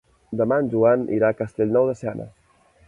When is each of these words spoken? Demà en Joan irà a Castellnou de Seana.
Demà 0.39 0.57
en 0.61 0.71
Joan 0.71 1.03
irà 1.19 1.31
a 1.35 1.39
Castellnou 1.43 1.91
de 1.93 1.99
Seana. 2.03 2.31